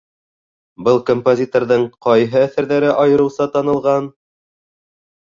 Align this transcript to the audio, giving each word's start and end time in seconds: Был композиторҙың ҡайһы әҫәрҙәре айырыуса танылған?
Был 0.85 0.95
композиторҙың 1.09 1.83
ҡайһы 2.05 2.39
әҫәрҙәре 2.45 2.89
айырыуса 3.03 3.47
танылған? 3.57 4.09